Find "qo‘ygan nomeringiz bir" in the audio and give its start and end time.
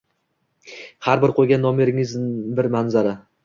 1.41-2.75